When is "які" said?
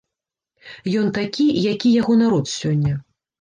1.73-1.93